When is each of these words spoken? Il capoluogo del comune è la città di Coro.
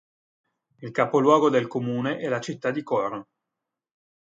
Il 0.79 0.89
capoluogo 0.89 1.51
del 1.51 1.67
comune 1.67 2.17
è 2.17 2.27
la 2.27 2.39
città 2.39 2.71
di 2.71 2.81
Coro. 2.81 3.27